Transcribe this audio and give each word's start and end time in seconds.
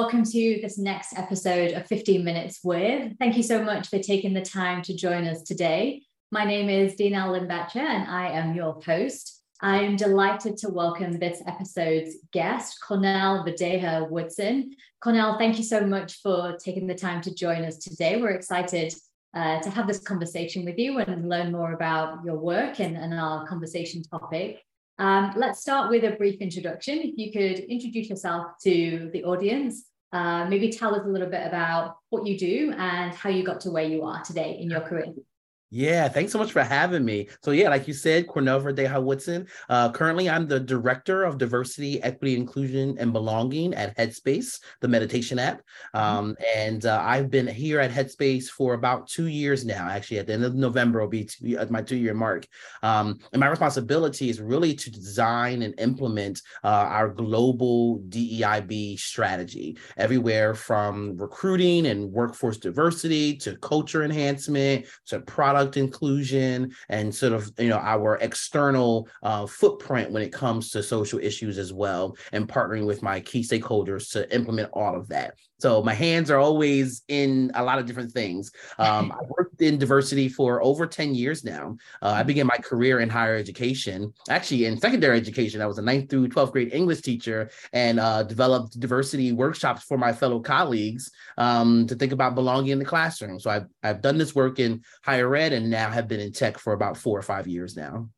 welcome 0.00 0.24
to 0.24 0.58
this 0.60 0.76
next 0.76 1.16
episode 1.16 1.72
of 1.72 1.86
15 1.86 2.22
Minutes 2.22 2.60
With. 2.62 3.16
Thank 3.18 3.34
you 3.34 3.42
so 3.42 3.64
much 3.64 3.88
for 3.88 3.98
taking 3.98 4.34
the 4.34 4.42
time 4.42 4.82
to 4.82 4.94
join 4.94 5.26
us 5.26 5.40
today. 5.42 6.02
My 6.30 6.44
name 6.44 6.68
is 6.68 6.96
Dina 6.96 7.20
Limbacher 7.20 7.76
and 7.76 8.06
I 8.06 8.28
am 8.28 8.54
your 8.54 8.78
host. 8.84 9.42
I 9.62 9.80
am 9.84 9.96
delighted 9.96 10.58
to 10.58 10.68
welcome 10.68 11.18
this 11.18 11.42
episode's 11.46 12.14
guest, 12.30 12.76
Cornell 12.86 13.42
Verdeja 13.42 14.06
Woodson. 14.10 14.76
Cornell, 15.00 15.38
thank 15.38 15.56
you 15.56 15.64
so 15.64 15.86
much 15.86 16.20
for 16.20 16.58
taking 16.62 16.86
the 16.86 16.94
time 16.94 17.22
to 17.22 17.34
join 17.34 17.64
us 17.64 17.78
today. 17.78 18.20
We're 18.20 18.32
excited 18.32 18.92
uh, 19.32 19.62
to 19.62 19.70
have 19.70 19.86
this 19.86 20.00
conversation 20.00 20.66
with 20.66 20.76
you 20.76 20.98
and 20.98 21.26
learn 21.26 21.52
more 21.52 21.72
about 21.72 22.22
your 22.22 22.36
work 22.36 22.80
and, 22.80 22.98
and 22.98 23.14
our 23.14 23.46
conversation 23.46 24.02
topic. 24.02 24.65
Um, 24.98 25.34
let's 25.36 25.60
start 25.60 25.90
with 25.90 26.04
a 26.04 26.12
brief 26.12 26.40
introduction. 26.40 26.98
If 26.98 27.18
you 27.18 27.30
could 27.30 27.64
introduce 27.64 28.08
yourself 28.08 28.52
to 28.62 29.10
the 29.12 29.24
audience, 29.24 29.84
uh, 30.12 30.46
maybe 30.46 30.70
tell 30.72 30.94
us 30.94 31.04
a 31.04 31.08
little 31.08 31.28
bit 31.28 31.46
about 31.46 31.96
what 32.08 32.26
you 32.26 32.38
do 32.38 32.72
and 32.76 33.12
how 33.12 33.28
you 33.28 33.44
got 33.44 33.60
to 33.62 33.70
where 33.70 33.84
you 33.84 34.04
are 34.04 34.22
today 34.22 34.58
in 34.58 34.70
your 34.70 34.80
career. 34.80 35.12
Yeah, 35.70 36.08
thanks 36.08 36.30
so 36.30 36.38
much 36.38 36.52
for 36.52 36.62
having 36.62 37.04
me. 37.04 37.28
So 37.42 37.50
yeah, 37.50 37.68
like 37.70 37.88
you 37.88 37.94
said, 37.94 38.28
Cornell 38.28 38.60
Verdeja 38.60 39.02
Woodson. 39.02 39.48
Uh, 39.68 39.90
currently, 39.90 40.30
I'm 40.30 40.46
the 40.46 40.60
director 40.60 41.24
of 41.24 41.38
diversity, 41.38 42.00
equity, 42.04 42.36
inclusion, 42.36 42.96
and 43.00 43.12
belonging 43.12 43.74
at 43.74 43.96
Headspace, 43.96 44.60
the 44.80 44.86
meditation 44.86 45.40
app. 45.40 45.62
Mm-hmm. 45.92 45.98
Um, 45.98 46.36
and 46.54 46.86
uh, 46.86 47.02
I've 47.02 47.30
been 47.30 47.48
here 47.48 47.80
at 47.80 47.90
Headspace 47.90 48.46
for 48.46 48.74
about 48.74 49.08
two 49.08 49.26
years 49.26 49.64
now. 49.64 49.88
Actually, 49.88 50.20
at 50.20 50.28
the 50.28 50.34
end 50.34 50.44
of 50.44 50.54
November 50.54 51.00
will 51.00 51.08
be 51.08 51.24
two, 51.24 51.58
my 51.68 51.82
two-year 51.82 52.14
mark. 52.14 52.46
Um, 52.84 53.18
and 53.32 53.40
my 53.40 53.48
responsibility 53.48 54.30
is 54.30 54.40
really 54.40 54.72
to 54.72 54.90
design 54.90 55.62
and 55.62 55.74
implement 55.80 56.42
uh, 56.62 56.68
our 56.68 57.08
global 57.08 57.98
DEIB 58.08 59.00
strategy, 59.00 59.76
everywhere 59.96 60.54
from 60.54 61.16
recruiting 61.16 61.86
and 61.86 62.12
workforce 62.12 62.56
diversity 62.56 63.36
to 63.38 63.56
culture 63.56 64.04
enhancement 64.04 64.86
to 65.06 65.18
product 65.20 65.55
product 65.56 65.78
inclusion 65.78 66.70
and 66.90 67.14
sort 67.14 67.32
of 67.32 67.50
you 67.58 67.70
know 67.70 67.78
our 67.78 68.16
external 68.16 69.08
uh, 69.22 69.46
footprint 69.46 70.10
when 70.10 70.22
it 70.22 70.30
comes 70.30 70.70
to 70.70 70.82
social 70.82 71.18
issues 71.18 71.56
as 71.56 71.72
well 71.72 72.14
and 72.32 72.46
partnering 72.46 72.84
with 72.84 73.02
my 73.02 73.18
key 73.20 73.40
stakeholders 73.40 74.12
to 74.12 74.30
implement 74.34 74.68
all 74.74 74.94
of 74.94 75.08
that 75.08 75.38
so 75.58 75.82
my 75.82 75.94
hands 75.94 76.30
are 76.30 76.38
always 76.38 77.02
in 77.08 77.50
a 77.54 77.64
lot 77.64 77.78
of 77.78 77.86
different 77.86 78.12
things. 78.12 78.52
Um, 78.78 79.12
I 79.20 79.24
worked 79.28 79.62
in 79.62 79.78
diversity 79.78 80.28
for 80.28 80.62
over 80.62 80.86
10 80.86 81.14
years 81.14 81.44
now. 81.44 81.76
Uh, 82.02 82.14
I 82.16 82.22
began 82.22 82.46
my 82.46 82.58
career 82.58 83.00
in 83.00 83.08
higher 83.08 83.36
education, 83.36 84.12
actually 84.28 84.66
in 84.66 84.78
secondary 84.78 85.16
education. 85.16 85.62
I 85.62 85.66
was 85.66 85.78
a 85.78 85.82
ninth 85.82 86.10
through 86.10 86.28
12th 86.28 86.52
grade 86.52 86.74
English 86.74 87.00
teacher 87.00 87.50
and 87.72 87.98
uh, 87.98 88.22
developed 88.22 88.78
diversity 88.78 89.32
workshops 89.32 89.82
for 89.82 89.96
my 89.96 90.12
fellow 90.12 90.40
colleagues 90.40 91.10
um, 91.38 91.86
to 91.86 91.94
think 91.94 92.12
about 92.12 92.34
belonging 92.34 92.72
in 92.72 92.78
the 92.78 92.84
classroom. 92.84 93.40
So 93.40 93.50
I've, 93.50 93.66
I've 93.82 94.02
done 94.02 94.18
this 94.18 94.34
work 94.34 94.58
in 94.58 94.82
higher 95.04 95.34
ed 95.34 95.52
and 95.52 95.70
now 95.70 95.90
have 95.90 96.08
been 96.08 96.20
in 96.20 96.32
tech 96.32 96.58
for 96.58 96.72
about 96.74 96.96
four 96.96 97.18
or 97.18 97.22
five 97.22 97.46
years 97.46 97.76
now. 97.76 98.08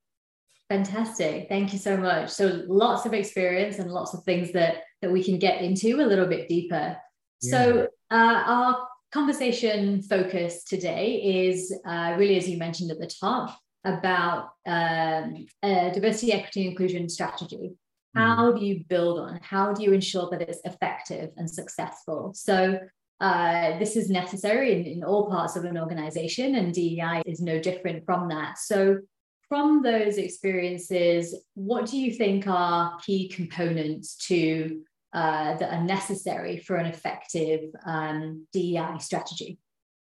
Fantastic. 0.69 1.49
Thank 1.49 1.73
you 1.73 1.79
so 1.79 1.97
much. 1.97 2.29
So 2.29 2.63
lots 2.67 3.07
of 3.07 3.15
experience 3.15 3.79
and 3.79 3.91
lots 3.91 4.13
of 4.13 4.23
things 4.25 4.53
that 4.53 4.83
that 5.01 5.11
we 5.11 5.23
can 5.23 5.39
get 5.39 5.63
into 5.63 6.01
a 6.01 6.07
little 6.07 6.27
bit 6.27 6.49
deeper. 6.49 6.97
So, 7.41 7.89
uh, 8.11 8.43
our 8.47 8.89
conversation 9.13 10.03
focus 10.03 10.65
today 10.65 11.47
is 11.47 11.75
uh, 11.87 12.15
really, 12.19 12.37
as 12.37 12.49
you 12.49 12.59
mentioned 12.59 12.91
at 12.91 12.99
the 12.99 13.07
top, 13.07 13.59
about 13.85 14.51
um, 14.67 15.47
diversity, 15.63 16.33
equity, 16.33 16.67
inclusion 16.67 17.09
strategy. 17.09 17.73
Mm-hmm. 18.17 18.21
How 18.21 18.53
do 18.53 18.65
you 18.65 18.85
build 18.89 19.21
on? 19.21 19.39
How 19.43 19.73
do 19.73 19.83
you 19.83 19.93
ensure 19.93 20.29
that 20.31 20.43
it's 20.43 20.61
effective 20.65 21.31
and 21.37 21.51
successful? 21.51 22.33
So, 22.35 22.81
uh, 23.21 23.79
this 23.81 23.97
is 23.97 24.09
necessary 24.11 24.79
in, 24.79 24.87
in 24.87 25.05
all 25.05 25.29
parts 25.29 25.57
of 25.57 25.65
an 25.65 25.77
organization, 25.77 26.55
and 26.55 26.73
DEI 26.73 27.23
is 27.27 27.41
no 27.41 27.59
different 27.59 28.05
from 28.05 28.29
that. 28.29 28.59
So, 28.59 28.99
from 29.49 29.83
those 29.83 30.19
experiences, 30.19 31.35
what 31.55 31.87
do 31.87 31.99
you 31.99 32.13
think 32.13 32.47
are 32.47 32.99
key 33.05 33.29
components 33.29 34.15
to 34.27 34.83
uh, 35.13 35.57
that 35.57 35.73
are 35.73 35.85
necessary 35.85 36.59
for 36.59 36.77
an 36.77 36.87
effective 36.87 37.61
um, 37.85 38.47
DEI 38.53 38.99
strategy. 39.01 39.59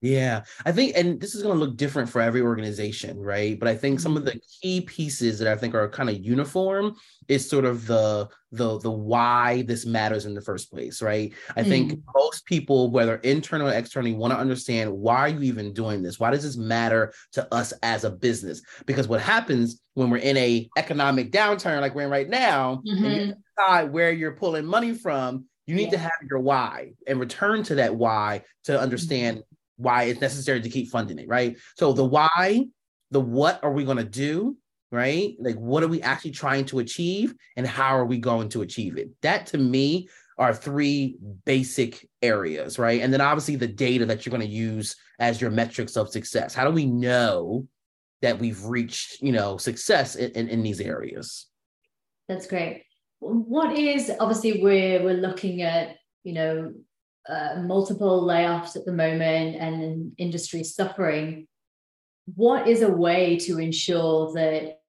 Yeah, 0.06 0.44
I 0.66 0.72
think, 0.72 0.94
and 0.96 1.20
this 1.20 1.34
is 1.34 1.42
going 1.42 1.58
to 1.58 1.66
look 1.66 1.78
different 1.78 2.10
for 2.10 2.22
every 2.22 2.42
organization, 2.42 3.20
right? 3.20 3.58
But 3.60 3.68
I 3.68 3.76
think 3.76 4.00
some 4.00 4.16
of 4.16 4.24
mm-hmm. 4.24 4.38
the 4.38 4.42
key 4.62 4.82
pieces 4.82 5.40
that 5.40 5.48
I 5.52 5.58
think 5.58 5.74
are 5.74 5.90
kind 5.90 6.12
of 6.12 6.24
uniform 6.24 6.96
is 7.28 7.50
sort 7.50 7.66
of 7.66 7.88
the 7.88 8.30
the 8.52 8.78
the 8.80 8.92
why 8.92 9.64
this 9.64 9.84
matters 9.84 10.28
in 10.28 10.36
the 10.36 10.42
first 10.42 10.70
place, 10.70 11.02
right? 11.02 11.34
I 11.56 11.64
mm. 11.64 11.68
think 11.68 12.00
most 12.14 12.46
people, 12.46 12.92
whether 12.92 13.16
internal 13.18 13.70
or 13.70 13.74
externally, 13.74 14.14
want 14.14 14.32
to 14.32 14.38
understand 14.38 14.92
why 14.94 15.18
are 15.18 15.30
you 15.30 15.42
even 15.42 15.74
doing 15.74 16.04
this? 16.04 16.20
Why 16.20 16.30
does 16.30 16.44
this 16.44 16.56
matter 16.56 17.12
to 17.32 17.52
us 17.52 17.74
as 17.82 18.04
a 18.04 18.12
business? 18.12 18.62
Because 18.86 19.08
what 19.08 19.22
happens 19.22 19.82
when 19.96 20.12
we're 20.12 20.18
in 20.18 20.38
a 20.38 20.70
economic 20.78 21.32
downturn 21.32 21.82
like 21.82 21.96
we're 21.96 22.04
in 22.04 22.12
right 22.12 22.30
now, 22.30 22.84
mm-hmm. 22.88 23.06
and 23.06 23.16
you 23.16 23.22
mm-hmm. 23.22 23.40
decide 23.58 23.92
where 23.92 24.12
you're 24.12 24.36
pulling 24.36 24.68
money 24.68 24.94
from, 24.94 25.46
you 25.66 25.74
need 25.74 25.86
yeah. 25.86 25.92
to 25.92 25.98
have 25.98 26.12
your 26.30 26.40
why 26.40 26.92
and 27.08 27.20
return 27.20 27.64
to 27.64 27.76
that 27.76 27.96
why 27.96 28.44
to 28.66 28.80
understand 28.80 29.38
mm-hmm 29.38 29.50
why 29.78 30.04
it's 30.04 30.22
necessary 30.22 30.62
to 30.62 30.70
keep 30.70 30.90
funding 30.90 31.20
it, 31.20 31.28
right? 31.28 31.58
So 31.76 31.94
the 31.94 32.06
why, 32.06 32.66
the 33.12 33.22
what 33.22 33.64
are 33.64 33.72
we 33.72 33.84
going 33.84 33.98
to 33.98 34.04
do, 34.04 34.58
right? 34.92 35.36
Like 35.40 35.56
what 35.56 35.84
are 35.84 35.88
we 35.88 36.02
actually 36.02 36.32
trying 36.32 36.66
to 36.66 36.80
achieve 36.80 37.36
and 37.58 37.68
how 37.68 37.98
are 37.98 38.06
we 38.06 38.18
going 38.18 38.50
to 38.50 38.62
achieve 38.62 38.98
it? 38.98 39.10
That 39.22 39.48
to 39.48 39.58
me 39.58 40.08
are 40.38 40.54
three 40.54 41.18
basic 41.46 42.08
areas, 42.22 42.78
right? 42.78 43.02
And 43.02 43.12
then 43.12 43.22
obviously 43.22 43.56
the 43.56 43.68
data 43.68 44.06
that 44.06 44.26
you're 44.26 44.32
going 44.32 44.48
to 44.48 44.48
use 44.48 44.96
as 45.20 45.40
your 45.40 45.52
metrics 45.52 45.96
of 45.96 46.10
success. 46.10 46.54
How 46.54 46.66
do 46.66 46.72
we 46.72 46.86
know 46.86 47.68
that 48.22 48.40
we've 48.40 48.64
reached, 48.66 49.22
you 49.22 49.32
know, 49.32 49.58
success 49.58 50.16
in, 50.16 50.32
in, 50.32 50.50
in 50.50 50.64
these 50.64 50.82
areas? 50.82 51.48
That's 52.28 52.48
great. 52.48 52.84
What 53.20 53.78
is 53.78 54.12
obviously 54.20 54.62
we're 54.62 55.04
we're 55.04 55.14
looking 55.14 55.62
at, 55.62 55.96
you 56.24 56.34
know, 56.34 56.74
uh, 57.30 57.62
multiple 57.64 58.24
layoffs 58.24 58.76
at 58.76 58.86
the 58.86 58.94
moment 58.94 59.56
and 59.56 60.12
industry 60.18 60.64
suffering. 60.64 61.48
What 62.36 62.68
is 62.68 62.82
a 62.82 62.92
way 62.92 63.38
to 63.40 63.60
ensure 63.60 64.34
that 64.34 64.80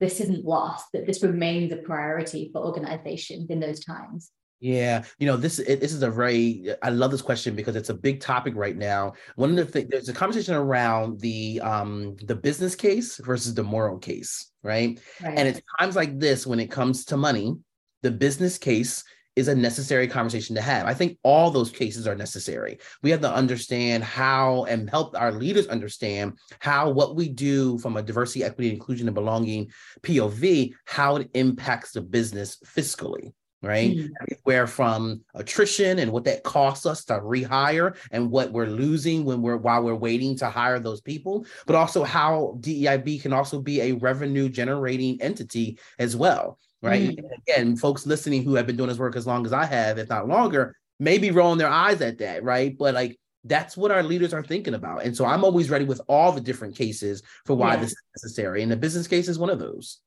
this 0.00 0.20
isn't 0.20 0.44
lost, 0.44 0.86
that 0.92 1.06
this 1.06 1.22
remains 1.22 1.72
a 1.72 1.76
priority 1.76 2.50
for 2.52 2.64
organizations 2.64 3.50
in 3.50 3.60
those 3.60 3.84
times? 3.84 4.30
Yeah, 4.60 5.04
you 5.18 5.26
know 5.26 5.36
this. 5.36 5.58
This 5.58 5.92
is 5.92 6.02
a 6.02 6.10
very. 6.10 6.74
I 6.82 6.90
love 6.90 7.12
this 7.12 7.22
question 7.22 7.54
because 7.54 7.76
it's 7.76 7.90
a 7.90 7.94
big 7.94 8.20
topic 8.20 8.54
right 8.56 8.76
now. 8.76 9.12
One 9.36 9.50
of 9.50 9.56
the 9.56 9.64
things 9.64 9.88
there's 9.88 10.08
a 10.08 10.12
conversation 10.12 10.54
around 10.54 11.20
the 11.20 11.60
um 11.60 12.16
the 12.24 12.34
business 12.34 12.74
case 12.74 13.18
versus 13.18 13.54
the 13.54 13.62
moral 13.62 13.98
case, 13.98 14.50
right? 14.64 15.00
right? 15.22 15.38
And 15.38 15.46
it's 15.46 15.60
times 15.78 15.94
like 15.94 16.18
this 16.18 16.44
when 16.44 16.58
it 16.58 16.72
comes 16.72 17.04
to 17.06 17.16
money, 17.16 17.54
the 18.02 18.10
business 18.10 18.58
case 18.58 19.04
is 19.38 19.46
a 19.46 19.54
necessary 19.54 20.08
conversation 20.08 20.56
to 20.56 20.60
have. 20.60 20.84
I 20.86 20.94
think 20.94 21.16
all 21.22 21.52
those 21.52 21.70
cases 21.70 22.08
are 22.08 22.16
necessary. 22.16 22.78
We 23.04 23.10
have 23.10 23.20
to 23.20 23.32
understand 23.32 24.02
how 24.02 24.64
and 24.64 24.90
help 24.90 25.14
our 25.16 25.30
leaders 25.30 25.68
understand 25.68 26.38
how 26.58 26.90
what 26.90 27.14
we 27.14 27.28
do 27.28 27.78
from 27.78 27.96
a 27.96 28.02
diversity, 28.02 28.42
equity, 28.42 28.72
inclusion, 28.72 29.06
and 29.06 29.14
belonging 29.14 29.70
POV, 30.02 30.74
how 30.86 31.16
it 31.16 31.30
impacts 31.34 31.92
the 31.92 32.02
business 32.02 32.58
fiscally 32.66 33.32
right? 33.60 33.96
Mm. 33.96 34.10
Where 34.44 34.68
from 34.68 35.22
attrition 35.34 35.98
and 35.98 36.12
what 36.12 36.22
that 36.26 36.44
costs 36.44 36.86
us 36.86 37.04
to 37.06 37.14
rehire 37.14 37.96
and 38.12 38.30
what 38.30 38.52
we're 38.52 38.66
losing 38.66 39.24
when 39.24 39.42
we're 39.42 39.56
while 39.56 39.82
we're 39.82 39.96
waiting 39.96 40.36
to 40.36 40.48
hire 40.48 40.78
those 40.78 41.00
people, 41.00 41.44
but 41.66 41.74
also 41.74 42.04
how 42.04 42.56
DEIB 42.60 43.20
can 43.20 43.32
also 43.32 43.60
be 43.60 43.80
a 43.80 43.92
revenue 43.94 44.48
generating 44.48 45.20
entity 45.20 45.76
as 45.98 46.14
well 46.14 46.56
right? 46.82 47.16
Mm-hmm. 47.16 47.26
Again, 47.46 47.76
folks 47.76 48.06
listening 48.06 48.44
who 48.44 48.54
have 48.54 48.66
been 48.66 48.76
doing 48.76 48.88
this 48.88 48.98
work 48.98 49.16
as 49.16 49.26
long 49.26 49.44
as 49.46 49.52
I 49.52 49.64
have, 49.64 49.98
if 49.98 50.08
not 50.08 50.28
longer, 50.28 50.76
may 51.00 51.18
be 51.18 51.30
rolling 51.30 51.58
their 51.58 51.68
eyes 51.68 52.00
at 52.00 52.18
that, 52.18 52.42
right? 52.42 52.76
But 52.76 52.94
like 52.94 53.18
that's 53.44 53.76
what 53.76 53.90
our 53.90 54.02
leaders 54.02 54.34
are 54.34 54.42
thinking 54.42 54.74
about. 54.74 55.04
And 55.04 55.16
so 55.16 55.24
I'm 55.24 55.44
always 55.44 55.70
ready 55.70 55.84
with 55.84 56.00
all 56.08 56.32
the 56.32 56.40
different 56.40 56.76
cases 56.76 57.22
for 57.46 57.54
why 57.56 57.74
yeah. 57.74 57.80
this 57.80 57.90
is 57.90 58.02
necessary. 58.16 58.62
And 58.62 58.70
the 58.70 58.76
business 58.76 59.06
case 59.06 59.28
is 59.28 59.38
one 59.38 59.50
of 59.50 59.58
those. 59.58 60.00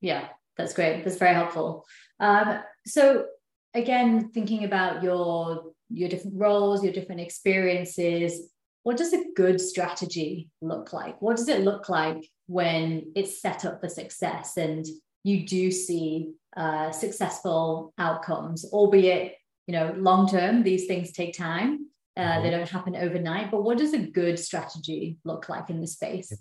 Yeah, 0.00 0.28
that's 0.56 0.72
great. 0.72 1.04
That's 1.04 1.16
very 1.16 1.34
helpful. 1.34 1.84
Um, 2.20 2.60
so 2.86 3.26
again, 3.74 4.30
thinking 4.30 4.64
about 4.64 5.02
your 5.02 5.72
your 5.88 6.08
different 6.08 6.36
roles, 6.40 6.82
your 6.82 6.92
different 6.92 7.20
experiences, 7.20 8.50
what 8.82 8.96
does 8.96 9.12
a 9.12 9.24
good 9.36 9.60
strategy 9.60 10.48
look 10.60 10.92
like? 10.92 11.20
What 11.22 11.36
does 11.36 11.48
it 11.48 11.60
look 11.60 11.88
like 11.88 12.28
when 12.46 13.12
it's 13.14 13.40
set 13.40 13.64
up 13.64 13.80
for 13.80 13.88
success 13.88 14.56
and 14.56 14.84
you 15.26 15.44
do 15.44 15.72
see 15.72 16.34
uh, 16.56 16.92
successful 16.92 17.92
outcomes, 17.98 18.64
albeit 18.72 19.34
you 19.66 19.72
know 19.72 19.92
long 19.96 20.28
term. 20.28 20.62
These 20.62 20.86
things 20.86 21.10
take 21.10 21.36
time; 21.36 21.88
uh, 22.16 22.20
mm-hmm. 22.20 22.42
they 22.44 22.50
don't 22.50 22.68
happen 22.68 22.94
overnight. 22.94 23.50
But 23.50 23.64
what 23.64 23.76
does 23.76 23.92
a 23.92 23.98
good 23.98 24.38
strategy 24.38 25.18
look 25.24 25.48
like 25.48 25.68
in 25.68 25.80
this 25.80 25.94
space? 25.94 26.32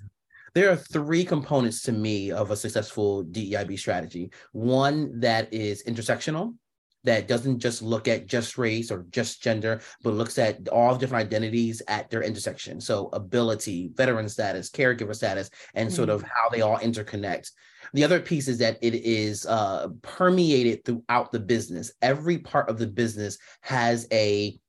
There 0.53 0.69
are 0.71 0.75
three 0.75 1.25
components 1.25 1.81
to 1.81 1.91
me 1.91 2.31
of 2.31 2.51
a 2.51 2.55
successful 2.55 3.25
DEIB 3.25 3.77
strategy. 3.77 4.31
One 4.53 5.19
that 5.19 5.51
is 5.51 5.83
intersectional, 5.83 6.53
that 7.05 7.27
doesn't 7.27 7.59
just 7.59 7.81
look 7.81 8.07
at 8.07 8.27
just 8.27 8.57
race 8.57 8.91
or 8.91 9.05
just 9.09 9.41
gender, 9.41 9.81
but 10.03 10.13
looks 10.13 10.37
at 10.37 10.67
all 10.69 10.95
different 10.95 11.25
identities 11.25 11.81
at 11.87 12.09
their 12.09 12.21
intersection. 12.21 12.79
So 12.79 13.09
ability, 13.13 13.91
veteran 13.95 14.29
status, 14.29 14.69
caregiver 14.69 15.15
status, 15.15 15.49
and 15.73 15.89
mm-hmm. 15.89 15.95
sort 15.95 16.09
of 16.09 16.21
how 16.23 16.49
they 16.49 16.61
all 16.61 16.77
interconnect. 16.77 17.51
The 17.95 18.03
other 18.03 18.19
piece 18.19 18.49
is 18.49 18.57
that 18.57 18.77
it 18.81 18.93
is 18.93 19.45
uh, 19.45 19.87
permeated 20.01 20.83
throughout 20.83 21.31
the 21.31 21.39
business. 21.39 21.93
Every 22.01 22.37
part 22.37 22.69
of 22.69 22.77
the 22.77 22.87
business 22.87 23.37
has 23.61 24.05
a 24.11 24.59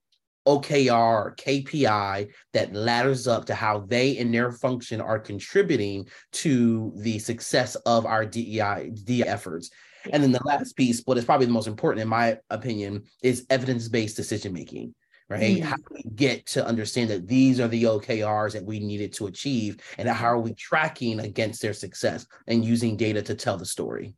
OKR, 0.47 1.37
KPI 1.37 2.31
that 2.53 2.73
ladders 2.73 3.27
up 3.27 3.47
to 3.47 3.55
how 3.57 3.81
they 3.81 4.17
and 4.19 4.33
their 4.33 4.53
function 4.53 5.01
are 5.01 5.19
contributing 5.19 6.07
to 6.35 6.93
the 6.99 7.19
success 7.19 7.75
of 7.75 8.07
our 8.07 8.25
DEI, 8.25 8.93
DEI 9.03 9.25
efforts. 9.25 9.71
And 10.13 10.23
then 10.23 10.31
the 10.31 10.45
last 10.45 10.77
piece, 10.77 11.03
what 11.05 11.19
is 11.19 11.25
probably 11.25 11.47
the 11.47 11.53
most 11.53 11.67
important 11.67 12.03
in 12.03 12.09
my 12.09 12.39
opinion, 12.51 13.07
is 13.25 13.45
evidence-based 13.51 14.17
decision 14.17 14.53
making. 14.53 14.95
Right? 15.29 15.59
Mm. 15.59 15.63
How 15.63 15.77
do 15.77 15.83
we 15.91 16.03
get 16.15 16.47
to 16.47 16.65
understand 16.65 17.11
that 17.11 17.27
these 17.27 17.59
are 17.59 17.69
the 17.69 17.85
OKRs 17.85 18.53
that 18.53 18.65
we 18.65 18.79
needed 18.79 19.13
to 19.15 19.27
achieve, 19.27 19.79
and 19.99 20.09
how 20.09 20.27
are 20.27 20.41
we 20.41 20.55
tracking 20.55 21.21
against 21.21 21.61
their 21.61 21.73
success 21.73 22.27
and 22.47 22.65
using 22.65 22.97
data 22.97 23.23
to 23.23 23.35
tell 23.35 23.57
the 23.57 23.67
story? 23.67 24.15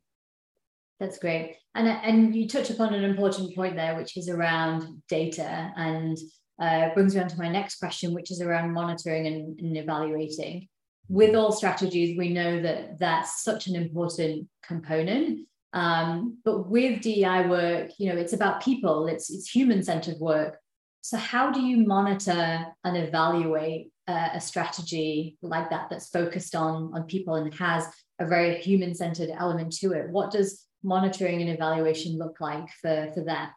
That's 0.99 1.17
great. 1.17 1.57
And, 1.75 1.87
and 1.87 2.35
you 2.35 2.47
touch 2.47 2.69
upon 2.69 2.93
an 2.93 3.03
important 3.03 3.55
point 3.55 3.75
there, 3.75 3.95
which 3.95 4.17
is 4.17 4.27
around 4.27 5.01
data 5.07 5.71
and 5.75 6.17
uh, 6.61 6.93
brings 6.93 7.15
me 7.15 7.21
on 7.21 7.29
to 7.29 7.37
my 7.37 7.47
next 7.47 7.77
question, 7.79 8.13
which 8.13 8.31
is 8.31 8.41
around 8.41 8.73
monitoring 8.73 9.27
and, 9.27 9.59
and 9.59 9.77
evaluating. 9.77 10.67
With 11.07 11.35
all 11.35 11.51
strategies, 11.51 12.17
we 12.17 12.29
know 12.29 12.61
that 12.61 12.99
that's 12.99 13.43
such 13.43 13.67
an 13.67 13.75
important 13.75 14.47
component. 14.61 15.47
Um, 15.71 16.37
but 16.43 16.69
with 16.69 17.01
DEI 17.01 17.47
work, 17.47 17.91
you 17.97 18.11
know, 18.11 18.19
it's 18.19 18.33
about 18.33 18.61
people, 18.61 19.07
it's, 19.07 19.31
it's 19.31 19.49
human 19.49 19.83
centered 19.83 20.17
work. 20.19 20.57
So, 21.01 21.17
how 21.17 21.51
do 21.51 21.61
you 21.61 21.85
monitor 21.85 22.65
and 22.83 22.97
evaluate 22.97 23.91
uh, 24.07 24.29
a 24.33 24.41
strategy 24.41 25.37
like 25.41 25.69
that 25.69 25.89
that's 25.89 26.09
focused 26.09 26.55
on, 26.55 26.91
on 26.93 27.03
people 27.03 27.35
and 27.35 27.53
has 27.55 27.87
a 28.19 28.25
very 28.25 28.57
human 28.57 28.93
centered 28.93 29.29
element 29.29 29.73
to 29.77 29.93
it? 29.93 30.09
What 30.09 30.31
does 30.31 30.65
monitoring 30.83 31.41
and 31.41 31.49
evaluation 31.49 32.17
look 32.17 32.41
like 32.41 32.67
for, 32.81 33.11
for 33.13 33.23
that? 33.25 33.51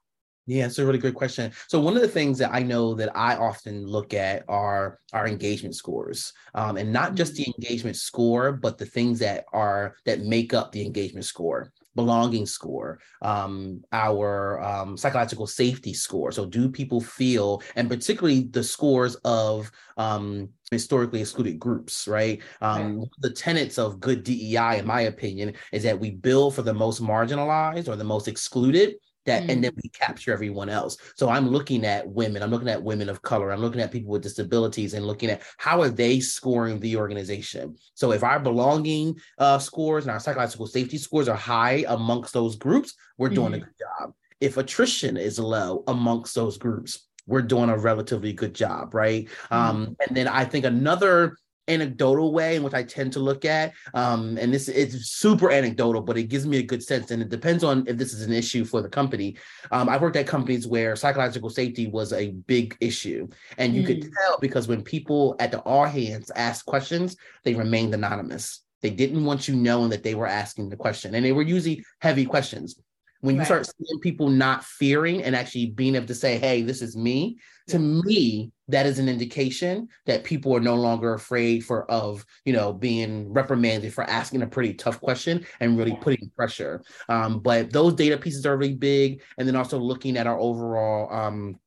Yeah, 0.47 0.67
it's 0.67 0.79
a 0.79 0.87
really 0.87 0.99
good 0.99 1.15
question. 1.15 1.53
So 1.69 1.81
one 1.81 1.95
of 1.95 2.03
the 2.03 2.09
things 2.09 2.39
that 2.39 2.53
I 2.53 2.63
know 2.63 2.95
that 2.95 3.17
I 3.17 3.37
often 3.37 3.87
look 3.87 4.13
at 4.13 4.45
are 4.49 4.99
our 5.13 5.29
engagement 5.29 5.77
scores, 5.77 6.33
um, 6.55 6.77
and 6.77 6.93
not 6.93 7.15
just 7.15 7.35
the 7.35 7.45
mm-hmm. 7.45 7.63
engagement 7.63 7.97
score, 7.97 8.53
but 8.53 8.77
the 8.77 8.87
things 8.87 9.21
that 9.21 9.45
are 9.53 9.95
that 10.05 10.23
make 10.23 10.53
up 10.53 10.73
the 10.73 10.85
engagement 10.85 11.27
score 11.27 11.73
belonging 11.95 12.47
score, 12.47 13.01
um, 13.21 13.83
our 13.93 14.63
um, 14.63 14.97
psychological 14.97 15.47
safety 15.47 15.95
score. 15.95 16.33
So, 16.33 16.47
do 16.47 16.69
people 16.69 17.01
feel, 17.01 17.63
and 17.77 17.89
particularly 17.89 18.45
the 18.45 18.63
scores 18.63 19.17
of 19.25 19.71
um, 19.97 20.49
historically 20.71 21.21
excluded 21.21 21.59
groups, 21.59 22.09
right? 22.09 22.41
Um, 22.61 22.99
right. 22.99 23.09
The 23.21 23.31
tenets 23.31 23.79
of 23.79 24.01
good 24.01 24.25
DEI, 24.25 24.79
in 24.79 24.87
my 24.87 25.03
opinion, 25.03 25.55
is 25.73 25.83
that 25.85 25.99
we 25.99 26.11
build 26.11 26.55
for 26.55 26.63
the 26.63 26.75
most 26.75 27.03
marginalized 27.03 27.89
or 27.89 27.97
the 27.97 28.05
most 28.05 28.29
excluded 28.29 28.95
that 29.27 29.43
mm. 29.43 29.51
and 29.51 29.65
then 29.65 29.73
we 29.83 29.89
capture 29.91 30.33
everyone 30.33 30.69
else 30.69 30.97
so 31.17 31.29
i'm 31.29 31.49
looking 31.49 31.85
at 31.85 32.07
women 32.09 32.43
i'm 32.43 32.51
looking 32.51 32.69
at 32.69 32.83
women 32.83 33.09
of 33.09 33.23
color 33.23 33.53
i'm 33.53 33.61
looking 33.61 33.81
at 33.81 33.93
people 33.93 34.11
with 34.11 34.23
disabilities 34.23 34.95
and 34.95 35.07
looking 35.07 35.31
at 35.31 35.43
how 35.59 35.81
are 35.81 35.89
they 35.89 36.21
scoring 36.21 36.79
the 36.81 36.97
organization 36.97 37.75
so 37.95 38.13
if 38.13 38.23
our 38.23 38.41
belonging 38.41 39.15
uh, 39.39 39.59
scores 39.59 40.05
and 40.05 40.11
our 40.11 40.21
psychological 40.21 40.67
safety 40.67 40.99
scores 40.99 41.29
are 41.29 41.37
high 41.37 41.85
amongst 41.89 42.33
those 42.33 42.57
groups 42.57 42.95
we're 43.19 43.29
doing 43.29 43.53
mm. 43.53 43.57
a 43.57 43.61
good 43.61 43.75
job 43.79 44.13
if 44.41 44.57
attrition 44.57 45.17
is 45.17 45.39
low 45.39 45.85
amongst 45.87 46.35
those 46.35 46.59
groups 46.59 47.07
we're 47.27 47.43
doing 47.43 47.71
a 47.71 47.79
relatively 47.79 48.33
good 48.33 48.55
job, 48.55 48.95
right? 48.95 49.27
Mm-hmm. 49.27 49.55
Um, 49.55 49.97
and 50.07 50.17
then 50.17 50.29
I 50.29 50.45
think 50.45 50.65
another 50.65 51.37
anecdotal 51.73 52.33
way 52.33 52.57
in 52.57 52.63
which 52.63 52.75
I 52.75 52.83
tend 52.83 53.13
to 53.15 53.21
look 53.21 53.45
at, 53.45 53.73
um, 53.95 54.39
and 54.39 54.53
this 54.53 54.69
it's 54.69 55.07
super 55.11 55.51
anecdotal, 55.51 56.03
but 56.03 56.17
it 56.17 56.25
gives 56.25 56.47
me 56.47 56.59
a 56.59 56.63
good 56.63 56.83
sense, 56.83 57.11
and 57.11 57.23
it 57.23 57.29
depends 57.29 57.65
on 57.65 57.85
if 57.87 57.97
this 57.97 58.13
is 58.13 58.23
an 58.23 58.33
issue 58.33 58.65
for 58.65 58.83
the 58.83 58.89
company. 58.89 59.37
Um, 59.71 59.89
I've 59.89 60.03
worked 60.03 60.17
at 60.17 60.27
companies 60.27 60.67
where 60.67 60.97
psychological 60.97 61.51
safety 61.51 61.87
was 61.87 62.13
a 62.13 62.31
big 62.31 62.77
issue, 62.81 63.29
and 63.59 63.75
you 63.75 63.83
mm. 63.83 63.87
could 63.87 64.03
tell 64.03 64.39
because 64.41 64.69
when 64.69 64.83
people 64.83 65.37
at 65.39 65.51
the 65.51 65.61
all 65.61 65.85
hands 65.85 66.31
asked 66.37 66.67
questions, 66.67 67.17
they 67.45 67.55
remained 67.55 67.95
anonymous. 67.95 68.61
They 68.81 68.91
didn't 68.91 69.25
want 69.25 69.47
you 69.47 69.55
knowing 69.55 69.91
that 69.91 70.03
they 70.03 70.15
were 70.15 70.27
asking 70.27 70.69
the 70.69 70.77
question, 70.77 71.15
and 71.15 71.25
they 71.25 71.33
were 71.33 71.43
usually 71.43 71.85
heavy 72.01 72.25
questions 72.25 72.77
when 73.23 73.37
you 73.37 73.41
right. 73.41 73.47
start 73.47 73.67
seeing 73.67 74.01
people 74.01 74.29
not 74.29 74.65
fearing 74.65 75.23
and 75.23 75.35
actually 75.35 75.67
being 75.67 75.95
able 75.95 76.07
to 76.07 76.15
say 76.15 76.39
hey 76.39 76.61
this 76.61 76.83
is 76.83 76.97
me 76.97 77.39
to 77.69 77.79
me 77.79 78.51
that 78.73 78.87
is 78.87 78.99
an 78.99 79.09
indication 79.09 79.89
that 80.07 80.25
people 80.25 80.57
are 80.57 80.61
no 80.61 80.75
longer 80.75 81.15
afraid 81.15 81.65
for 81.65 81.89
of 81.91 82.25
you 82.45 82.53
know 82.53 82.73
being 82.73 83.33
reprimanded 83.33 83.93
for 83.93 84.05
asking 84.05 84.43
a 84.43 84.47
pretty 84.47 84.75
tough 84.75 85.01
question 85.01 85.47
and 85.61 85.79
really 85.79 85.97
putting 86.01 86.31
pressure. 86.35 86.83
Um, 87.09 87.41
but 87.41 87.73
those 87.73 87.95
data 87.95 88.17
pieces 88.17 88.45
are 88.47 88.57
really 88.57 88.75
big 88.75 89.23
and 89.39 89.47
then 89.47 89.57
also 89.57 89.79
looking 89.79 90.17
at 90.17 90.27
our 90.27 90.39
overall 90.39 91.13
um, 91.13 91.59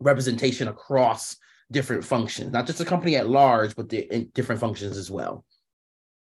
representation 0.00 0.68
across 0.68 1.36
different 1.70 2.02
functions 2.02 2.50
not 2.50 2.66
just 2.66 2.78
the 2.78 2.84
company 2.84 3.16
at 3.16 3.28
large 3.28 3.76
but 3.76 3.88
the 3.88 4.28
different 4.34 4.60
functions 4.60 4.96
as 4.96 5.10
well. 5.10 5.44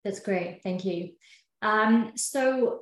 That's 0.04 0.20
great. 0.20 0.60
Thank 0.62 0.84
you. 0.84 1.10
Um, 1.60 2.12
so 2.16 2.80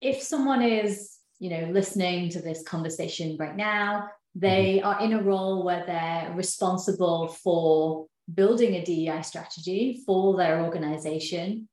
if 0.00 0.22
someone 0.22 0.62
is 0.62 1.16
you 1.38 1.50
know 1.50 1.70
listening 1.70 2.30
to 2.30 2.42
this 2.42 2.62
conversation 2.64 3.36
right 3.38 3.56
now 3.56 4.08
they 4.34 4.78
mm-hmm. 4.78 4.86
are 4.86 5.00
in 5.00 5.12
a 5.12 5.22
role 5.22 5.64
where 5.64 5.84
they're 5.86 6.32
responsible 6.34 7.28
for 7.28 8.06
building 8.32 8.74
a 8.74 8.84
DEI 8.84 9.22
strategy 9.22 10.02
for 10.06 10.36
their 10.36 10.62
organization. 10.62 11.68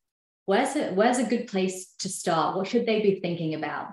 Where's 0.46 0.76
a, 0.76 0.94
where's 0.94 1.20
a 1.20 1.26
good 1.26 1.48
place 1.48 1.94
to 2.00 2.10
start? 2.10 2.56
What 2.56 2.68
should 2.68 2.86
they 2.86 3.02
be 3.02 3.20
thinking 3.20 3.54
about 3.54 3.90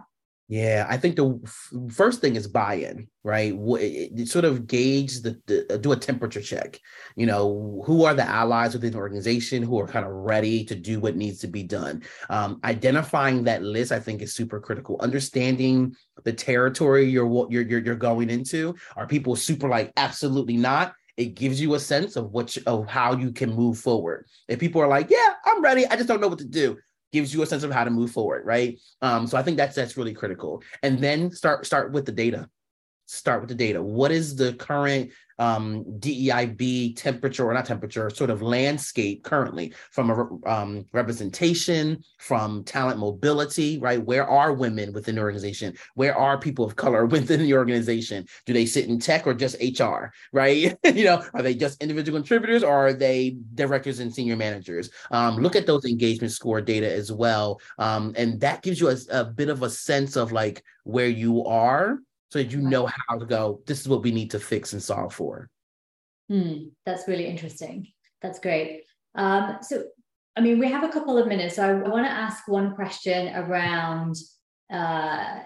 yeah, 0.47 0.87
I 0.91 0.99
think 0.99 1.17
the 1.17 1.41
f- 1.43 1.73
first 1.91 2.21
thing 2.21 2.37
is 2.37 2.47
buy-in, 2.47 3.09
right? 3.23 3.55
It, 3.57 4.29
sort 4.29 4.45
of 4.45 4.67
gauge 4.67 5.23
the, 5.23 5.41
the, 5.47 5.73
uh, 5.73 5.77
do 5.79 5.93
a 5.93 5.97
temperature 5.97 6.43
check. 6.43 6.79
You 7.17 7.25
know, 7.25 7.83
who 7.87 8.05
are 8.05 8.13
the 8.13 8.29
allies 8.29 8.75
within 8.75 8.93
the 8.93 8.99
organization 8.99 9.63
who 9.63 9.81
are 9.81 9.87
kind 9.87 10.05
of 10.05 10.13
ready 10.13 10.63
to 10.67 10.75
do 10.75 11.01
what 11.01 11.17
needs 11.17 11.39
to 11.41 11.47
be 11.47 11.63
done. 11.63 12.03
Um, 12.29 12.61
identifying 12.63 13.45
that 13.45 13.63
list, 13.63 13.91
I 13.91 14.01
think, 14.01 14.21
is 14.21 14.35
super 14.35 14.61
critical. 14.61 14.99
Understanding 15.01 15.97
the 16.25 16.33
territory 16.33 17.09
you're 17.09 17.47
you're 17.51 17.63
you're, 17.63 17.81
you're 17.81 17.95
going 17.95 18.29
into. 18.29 18.75
Are 18.97 19.07
people 19.07 19.37
super 19.37 19.69
like 19.69 19.93
absolutely 19.97 20.59
not? 20.59 20.95
it 21.17 21.35
gives 21.37 21.61
you 21.61 21.75
a 21.75 21.81
sense 21.81 22.17
of 22.17 22.33
what 22.33 22.57
you, 22.57 22.63
of 22.67 22.89
how 22.89 23.15
you 23.15 23.31
can 23.31 23.55
move 23.55 23.79
forward. 23.79 24.27
If 24.49 24.59
people 24.59 24.81
are 24.83 24.89
like, 24.89 25.11
"Yeah, 25.11 25.35
I'm 25.45 25.63
ready. 25.63 25.87
I 25.87 25.97
just 25.97 26.09
don't 26.09 26.21
know 26.21 26.29
what 26.29 26.39
to 26.39 26.45
do," 26.45 26.77
gives 27.15 27.33
you 27.33 27.43
a 27.43 27.47
sense 27.47 27.63
of 27.63 27.71
how 27.71 27.85
to 27.85 27.91
move 27.91 28.11
forward, 28.11 28.45
right? 28.45 28.79
Um, 29.01 29.29
so 29.29 29.39
I 29.39 29.43
think 29.43 29.57
that's 29.57 29.77
that's 29.77 29.97
really 29.97 30.13
critical. 30.13 30.63
And 30.83 30.99
then 30.99 31.31
start 31.31 31.65
start 31.65 31.93
with 31.93 32.05
the 32.05 32.13
data. 32.13 32.51
Start 33.07 33.41
with 33.41 33.49
the 33.49 33.55
data. 33.55 33.81
What 33.81 34.11
is 34.11 34.35
the 34.35 34.55
current 34.55 35.13
um, 35.39 35.85
DEIB 35.99 36.97
temperature 36.97 37.45
or 37.45 37.55
not 37.55 37.67
temperature 37.67 38.11
sort 38.11 38.31
of 38.31 38.43
landscape 38.43 39.25
currently 39.25 39.73
from 39.91 40.11
a 40.11 40.49
um, 40.49 40.85
representation, 40.93 42.03
from 42.19 42.65
talent 42.65 42.99
mobility, 42.99 43.79
right? 43.79 44.03
Where 44.03 44.29
are 44.29 44.53
women 44.53 44.93
within 44.93 45.17
the 45.17 45.21
organization? 45.23 45.75
Where 45.95 46.17
are 46.17 46.39
people 46.39 46.65
of 46.65 46.77
color 46.77 47.07
within 47.15 47.41
the 47.41 47.55
organization? 47.55 48.27
Do 48.47 48.53
they 48.53 48.67
sit 48.67 48.89
in 48.89 48.99
tech 48.99 49.27
or 49.27 49.35
just 49.35 49.57
HR, 49.61 50.13
right? 50.33 50.77
you 50.85 51.05
know, 51.05 51.25
are 51.35 51.43
they 51.43 51.55
just 51.55 51.83
individual 51.83 52.19
contributors 52.19 52.63
or 52.63 52.89
are 52.89 52.93
they 52.93 53.37
directors 53.55 54.01
and 54.01 54.15
senior 54.15 54.37
managers? 54.37 54.91
Um, 55.11 55.37
look 55.37 55.57
at 55.57 55.67
those 55.67 55.85
engagement 55.85 56.33
score 56.33 56.61
data 56.61 56.93
as 56.93 57.11
well. 57.11 57.61
Um, 57.79 58.15
and 58.17 58.41
that 58.41 58.63
gives 58.63 58.81
you 58.81 58.89
a, 58.89 58.97
a 59.11 59.25
bit 59.25 59.49
of 59.49 59.63
a 59.63 59.71
sense 59.71 60.17
of 60.17 60.33
like 60.33 60.63
where 60.85 61.09
you 61.09 61.45
are 61.45 61.99
so 62.35 62.41
that 62.41 62.51
you 62.51 62.61
know 62.61 62.91
how 63.07 63.17
to 63.17 63.25
go 63.25 63.61
this 63.65 63.81
is 63.81 63.89
what 63.89 64.03
we 64.03 64.11
need 64.11 64.29
to 64.33 64.41
fix 64.41 64.73
and 64.73 64.83
solve 64.83 65.15
for. 65.15 65.49
Hmm, 66.29 66.71
that's 66.85 67.07
really 67.07 67.27
interesting. 67.27 67.87
That's 68.23 68.41
great. 68.41 68.83
Um, 69.15 69.59
so 69.63 69.85
i 70.37 70.41
mean 70.41 70.59
we 70.59 70.69
have 70.69 70.83
a 70.83 70.89
couple 70.89 71.17
of 71.17 71.29
minutes 71.29 71.55
so 71.55 71.63
i 71.63 71.89
want 71.89 72.05
to 72.05 72.11
ask 72.11 72.49
one 72.49 72.75
question 72.75 73.33
around 73.37 74.17
uh, 74.73 75.39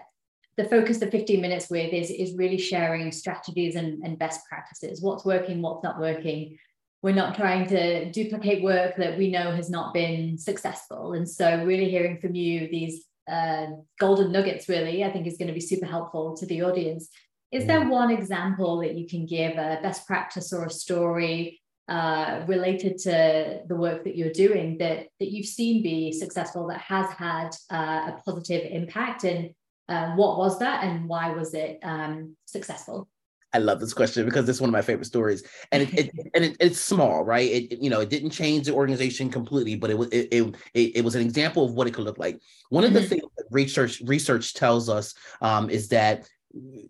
the 0.56 0.64
focus 0.64 1.02
of 1.02 1.10
15 1.10 1.42
minutes 1.42 1.68
with 1.68 1.92
is, 1.92 2.10
is 2.10 2.38
really 2.38 2.56
sharing 2.56 3.12
strategies 3.12 3.76
and, 3.76 4.02
and 4.02 4.18
best 4.18 4.40
practices. 4.48 5.02
What's 5.02 5.24
working 5.24 5.60
what's 5.60 5.84
not 5.84 6.00
working? 6.00 6.56
We're 7.02 7.14
not 7.14 7.36
trying 7.36 7.66
to 7.68 8.10
duplicate 8.10 8.62
work 8.62 8.96
that 8.96 9.18
we 9.18 9.30
know 9.30 9.52
has 9.52 9.68
not 9.68 9.92
been 9.92 10.38
successful. 10.38 11.12
And 11.12 11.28
so 11.28 11.62
really 11.64 11.90
hearing 11.90 12.18
from 12.18 12.34
you 12.34 12.68
these 12.70 13.04
uh, 13.28 13.66
golden 13.98 14.32
nuggets, 14.32 14.68
really, 14.68 15.04
I 15.04 15.10
think 15.10 15.26
is 15.26 15.38
going 15.38 15.48
to 15.48 15.54
be 15.54 15.60
super 15.72 15.86
helpful 15.86 16.36
to 16.38 16.46
the 16.46 16.62
audience. 16.62 17.08
Is 17.50 17.66
there 17.66 17.80
mm. 17.80 17.90
one 17.90 18.10
example 18.10 18.80
that 18.82 18.94
you 18.94 19.06
can 19.06 19.26
give, 19.26 19.52
a 19.52 19.78
best 19.82 20.06
practice 20.06 20.52
or 20.52 20.66
a 20.66 20.70
story 20.70 21.60
uh, 21.88 22.44
related 22.46 22.98
to 22.98 23.60
the 23.66 23.76
work 23.76 24.04
that 24.04 24.16
you're 24.16 24.32
doing 24.32 24.78
that, 24.78 25.06
that 25.20 25.30
you've 25.32 25.46
seen 25.46 25.82
be 25.82 26.12
successful, 26.12 26.66
that 26.68 26.80
has 26.80 27.08
had 27.12 27.50
uh, 27.70 28.12
a 28.12 28.22
positive 28.24 28.64
impact? 28.70 29.24
And 29.24 29.54
Um, 29.90 30.18
what 30.20 30.36
was 30.36 30.58
that 30.58 30.84
and 30.84 31.08
why 31.08 31.26
was 31.38 31.50
it 31.54 31.78
um, 31.82 32.36
successful? 32.44 32.98
I 33.54 33.58
love 33.58 33.80
this 33.80 33.94
question 33.94 34.24
because 34.26 34.46
this 34.46 34.56
is 34.56 34.60
one 34.60 34.68
of 34.68 34.72
my 34.72 34.82
favorite 34.82 35.06
stories, 35.06 35.42
and 35.72 35.82
it, 35.82 35.94
it 35.94 36.10
and 36.34 36.44
it, 36.44 36.56
it's 36.60 36.80
small, 36.80 37.24
right? 37.24 37.50
It 37.50 37.82
you 37.82 37.88
know 37.90 38.00
it 38.00 38.10
didn't 38.10 38.30
change 38.30 38.66
the 38.66 38.74
organization 38.74 39.30
completely, 39.30 39.76
but 39.76 39.90
it 39.90 39.98
was 39.98 40.08
it, 40.10 40.28
it 40.32 40.54
it 40.74 41.04
was 41.04 41.14
an 41.14 41.22
example 41.22 41.64
of 41.64 41.72
what 41.72 41.86
it 41.86 41.94
could 41.94 42.04
look 42.04 42.18
like. 42.18 42.40
One 42.68 42.84
of 42.84 42.92
the 42.92 43.00
mm-hmm. 43.00 43.08
things 43.08 43.22
that 43.36 43.44
research 43.50 44.02
research 44.04 44.54
tells 44.54 44.88
us 44.88 45.14
um, 45.40 45.70
is 45.70 45.88
that 45.88 46.28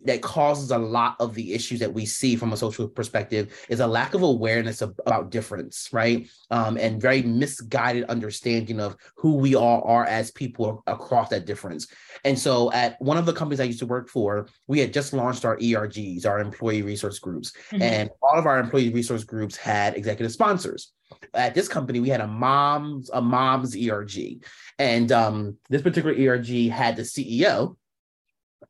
that 0.04 0.22
causes 0.22 0.70
a 0.70 0.78
lot 0.78 1.16
of 1.20 1.34
the 1.34 1.52
issues 1.52 1.80
that 1.80 1.92
we 1.92 2.06
see 2.06 2.36
from 2.36 2.52
a 2.52 2.56
social 2.56 2.88
perspective 2.88 3.66
is 3.68 3.80
a 3.80 3.86
lack 3.86 4.14
of 4.14 4.22
awareness 4.22 4.80
of, 4.80 4.98
about 5.06 5.30
difference, 5.30 5.88
right? 5.92 6.28
Um, 6.50 6.76
and 6.76 7.00
very 7.00 7.22
misguided 7.22 8.04
understanding 8.04 8.80
of 8.80 8.96
who 9.16 9.34
we 9.34 9.54
all 9.54 9.82
are 9.84 10.04
as 10.04 10.30
people 10.30 10.82
across 10.86 11.28
that 11.30 11.46
difference. 11.46 11.88
And 12.24 12.38
so, 12.38 12.72
at 12.72 13.00
one 13.00 13.16
of 13.16 13.26
the 13.26 13.32
companies 13.32 13.60
I 13.60 13.64
used 13.64 13.78
to 13.80 13.86
work 13.86 14.08
for, 14.08 14.48
we 14.66 14.80
had 14.80 14.92
just 14.92 15.12
launched 15.12 15.44
our 15.44 15.56
ERGs, 15.56 16.26
our 16.26 16.40
employee 16.40 16.82
resource 16.82 17.18
groups, 17.18 17.52
mm-hmm. 17.70 17.82
and 17.82 18.10
all 18.22 18.38
of 18.38 18.46
our 18.46 18.58
employee 18.58 18.92
resource 18.92 19.24
groups 19.24 19.56
had 19.56 19.96
executive 19.96 20.32
sponsors. 20.32 20.92
At 21.32 21.54
this 21.54 21.68
company, 21.68 22.00
we 22.00 22.10
had 22.10 22.20
a 22.20 22.26
mom's 22.26 23.10
a 23.10 23.20
mom's 23.20 23.76
ERG, 23.76 24.44
and 24.78 25.10
um, 25.12 25.56
this 25.70 25.82
particular 25.82 26.14
ERG 26.14 26.70
had 26.70 26.96
the 26.96 27.02
CEO 27.02 27.76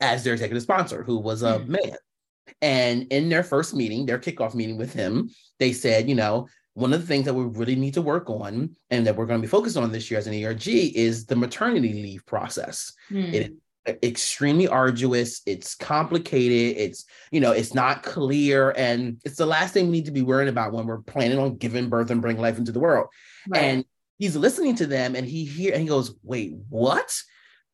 as 0.01 0.25
their 0.25 0.35
executive 0.35 0.63
sponsor, 0.63 1.03
who 1.03 1.19
was 1.19 1.43
a 1.43 1.59
mm. 1.61 1.69
man. 1.69 1.97
And 2.63 3.07
in 3.13 3.29
their 3.29 3.43
first 3.43 3.75
meeting, 3.75 4.07
their 4.07 4.19
kickoff 4.19 4.55
meeting 4.55 4.79
with 4.79 4.93
him, 4.93 5.31
they 5.59 5.73
said, 5.73 6.09
you 6.09 6.15
know, 6.15 6.49
one 6.75 6.93
of 6.93 7.01
the 7.01 7.07
things 7.07 7.25
that 7.25 7.35
we 7.35 7.45
really 7.45 7.75
need 7.75 7.95
to 7.95 8.03
work 8.03 8.31
on 8.31 8.77
and 8.91 9.07
that 9.07 9.17
we're 9.17 9.27
going 9.27 9.41
to 9.41 9.47
be 9.47 9.51
focused 9.51 9.77
on 9.77 9.91
this 9.91 10.11
year 10.11 10.19
as 10.19 10.27
an 10.27 10.45
ERG 10.45 10.69
is 10.69 11.27
the 11.27 11.37
maternity 11.37 11.93
leave 11.93 12.25
process. 12.25 12.93
Mm. 13.11 13.33
It 13.33 13.53
is 13.87 13.97
extremely 14.03 14.69
arduous, 14.69 15.43
it's 15.47 15.75
complicated, 15.75 16.77
it's, 16.79 17.05
you 17.33 17.41
know, 17.41 17.53
it's 17.53 17.75
not 17.75 18.03
clear, 18.03 18.71
and 18.77 19.21
it's 19.25 19.37
the 19.37 19.47
last 19.47 19.73
thing 19.73 19.87
we 19.87 19.93
need 19.93 20.05
to 20.05 20.11
be 20.11 20.23
worrying 20.23 20.51
about 20.51 20.73
when 20.73 20.87
we're 20.87 20.99
planning 20.99 21.39
on 21.39 21.57
giving 21.57 21.89
birth 21.89 22.11
and 22.11 22.21
bringing 22.21 22.43
life 22.43 22.59
into 22.59 22.73
the 22.73 22.81
world. 22.81 23.09
Right. 23.49 23.63
And 23.63 23.85
he's 24.19 24.37
listening 24.37 24.77
to 24.77 24.87
them 24.87 25.17
and 25.17 25.27
he 25.27 25.45
hear 25.45 25.73
and 25.73 25.83
he 25.83 25.89
goes, 25.89 26.15
wait, 26.23 26.55
what? 26.69 27.13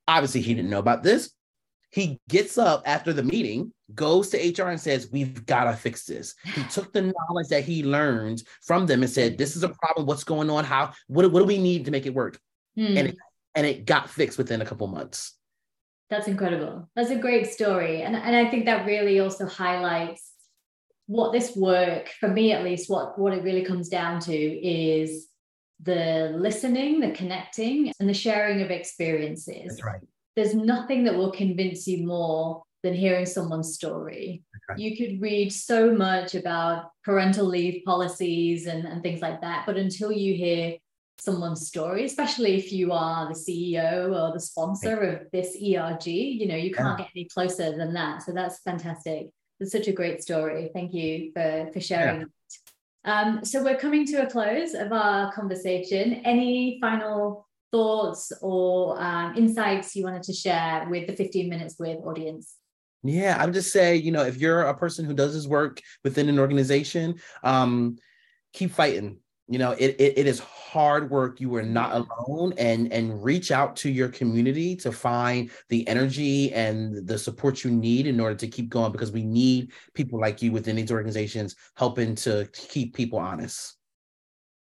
Obviously, 0.07 0.41
he 0.41 0.55
didn't 0.55 0.71
know 0.71 0.79
about 0.79 1.03
this. 1.03 1.31
He 1.95 2.21
gets 2.29 2.59
up 2.59 2.83
after 2.87 3.13
the 3.13 3.23
meeting, 3.23 3.73
goes 3.95 4.29
to 4.31 4.37
HR 4.37 4.71
and 4.71 4.81
says, 4.81 5.11
We've 5.13 5.47
got 5.47 5.65
to 5.65 5.75
fix 5.75 6.05
this. 6.05 6.35
He 6.43 6.65
took 6.71 6.93
the 6.93 7.03
knowledge 7.03 7.47
that 7.51 7.63
he 7.63 7.85
learned 7.85 8.43
from 8.63 8.87
them 8.87 9.05
and 9.05 9.11
said, 9.11 9.39
This 9.39 9.55
is 9.55 9.63
a 9.63 9.69
problem. 9.69 10.05
What's 10.05 10.25
going 10.25 10.51
on? 10.51 10.65
How 10.65 10.93
what, 11.07 11.31
what 11.31 11.39
do 11.39 11.47
we 11.47 11.59
need 11.59 11.85
to 11.85 11.93
make 11.93 12.05
it 12.05 12.15
work? 12.15 12.41
Hmm. 12.75 12.97
And, 12.97 13.09
it, 13.09 13.17
and 13.55 13.65
it 13.65 13.85
got 13.85 14.11
fixed 14.11 14.39
within 14.39 14.61
a 14.61 14.65
couple 14.65 14.89
months. 14.89 15.37
That's 16.11 16.27
incredible. 16.27 16.91
That's 16.97 17.11
a 17.11 17.17
great 17.17 17.47
story. 17.47 18.03
And, 18.03 18.17
and 18.17 18.35
I 18.35 18.51
think 18.51 18.65
that 18.65 18.87
really 18.87 19.21
also 19.21 19.47
highlights 19.47 20.33
what 21.07 21.33
this 21.33 21.55
work, 21.55 22.09
for 22.19 22.29
me 22.29 22.51
at 22.51 22.65
least, 22.65 22.91
what, 22.91 23.17
what 23.21 23.33
it 23.33 23.45
really 23.45 23.65
comes 23.65 23.89
down 23.89 24.19
to 24.23 24.35
is 24.35 25.29
the 25.81 26.33
listening, 26.35 26.99
the 26.99 27.13
connecting, 27.13 27.93
and 28.01 28.09
the 28.09 28.15
sharing 28.15 28.63
of 28.63 28.73
experiences. 28.73 29.69
That's 29.69 29.85
right 29.85 30.01
there's 30.37 30.55
nothing 30.55 31.05
that 31.05 31.15
will 31.15 31.31
convince 31.33 31.87
you 31.87 32.07
more 32.07 32.63
than 32.83 32.95
hearing 32.95 33.27
someone's 33.27 33.75
story. 33.75 34.43
Okay. 34.71 34.83
You 34.83 34.97
could 34.97 35.21
read 35.21 35.53
so 35.53 35.93
much 35.93 36.35
about 36.35 36.91
parental 37.03 37.47
leave 37.47 37.83
policies 37.85 38.67
and, 38.67 38.85
and 38.85 39.03
things 39.03 39.23
like 39.23 39.41
that, 39.41 39.65
but 39.67 39.77
until 39.77 40.13
you 40.13 40.35
hear 40.35 40.77
someone's 41.19 41.67
story, 41.67 42.05
especially 42.05 42.57
if 42.57 42.73
you 42.73 42.93
are 42.93 43.29
the 43.29 43.35
CEO 43.35 44.15
or 44.15 44.33
the 44.33 44.41
sponsor 44.41 45.01
of 45.01 45.31
this 45.33 45.57
ERG, 45.57 46.07
you 46.07 46.47
know, 46.47 46.57
you 46.57 46.73
can't 46.73 46.99
yeah. 46.99 47.05
get 47.05 47.13
any 47.17 47.25
closer 47.27 47.77
than 47.77 47.95
that. 47.95 48.23
So 48.23 48.33
that's 48.33 48.59
fantastic. 48.61 49.29
It's 49.61 49.73
such 49.73 49.89
a 49.89 49.93
great 49.93 50.23
story. 50.23 50.71
Thank 50.75 50.93
you 50.93 51.31
for, 51.33 51.71
for 51.73 51.81
sharing 51.81 52.21
yeah. 52.21 52.27
Um, 53.07 53.45
so 53.45 53.63
we're 53.63 53.77
coming 53.77 54.07
to 54.07 54.27
a 54.27 54.31
close 54.31 54.75
of 54.75 54.93
our 54.93 55.31
conversation. 55.33 56.15
Any 56.25 56.79
final 56.81 57.47
thoughts 57.75 58.31
or 58.41 59.03
um, 59.03 59.35
insights 59.37 59.97
you 59.97 60.05
wanted 60.05 60.23
to 60.23 60.33
share 60.33 60.87
with 60.89 61.09
the 61.09 61.17
15 61.17 61.49
minutes 61.49 61.75
with 61.77 61.99
audience? 62.05 62.55
Yeah, 63.03 63.37
I 63.39 63.45
would 63.45 63.53
just 63.53 63.73
say, 63.73 63.97
you 63.97 64.13
know, 64.13 64.23
if 64.23 64.37
you're 64.37 64.63
a 64.63 64.77
person 64.77 65.05
who 65.05 65.13
does 65.13 65.35
this 65.35 65.49
work 65.49 65.81
within 66.05 66.29
an 66.29 66.39
organization, 66.39 67.17
um, 67.43 67.97
keep 68.53 68.71
fighting. 68.71 69.19
You 69.49 69.59
know, 69.59 69.73
it, 69.73 69.97
it, 69.99 70.19
it 70.19 70.27
is 70.27 70.39
hard 70.39 71.11
work. 71.11 71.41
You 71.41 71.55
are 71.57 71.63
not 71.63 71.93
alone, 71.93 72.55
and 72.57 72.91
and 72.91 73.23
reach 73.23 73.51
out 73.51 73.77
to 73.77 73.91
your 73.91 74.09
community 74.09 74.75
to 74.77 74.91
find 74.91 75.51
the 75.69 75.87
energy 75.87 76.51
and 76.55 77.07
the 77.07 77.19
support 77.19 77.63
you 77.63 77.71
need 77.71 78.07
in 78.07 78.21
order 78.21 78.37
to 78.37 78.49
keep 78.49 78.71
going. 78.71 78.91
Because 78.91 79.13
we 79.13 79.23
need 79.23 79.73
people 79.93 80.19
like 80.19 80.41
you 80.41 80.51
within 80.51 80.77
these 80.77 80.91
organizations 80.91 81.57
helping 81.77 82.15
to 82.15 82.49
keep 82.55 82.95
people 82.95 83.19
honest. 83.19 83.77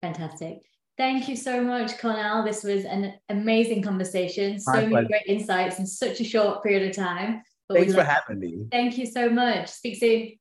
Fantastic. 0.04 0.60
Thank 0.98 1.30
you 1.30 1.36
so 1.36 1.62
much, 1.62 2.00
Cornell. 2.00 2.44
This 2.44 2.64
was 2.64 2.84
an 2.86 3.14
amazing 3.30 3.84
conversation. 3.84 4.60
So 4.60 4.72
My 4.72 4.78
many 4.80 4.90
pleasure. 4.90 5.08
great 5.08 5.24
insights 5.28 5.78
in 5.78 5.86
such 5.86 6.20
a 6.22 6.24
short 6.24 6.64
period 6.64 6.90
of 6.90 6.96
time. 6.96 7.44
But 7.70 7.78
Thanks 7.78 7.94
for 7.94 8.04
having 8.04 8.40
me. 8.40 8.66
Thank 8.72 8.98
you 8.98 9.06
so 9.06 9.30
much. 9.30 9.70
Speak 9.70 9.98
soon. 9.98 10.40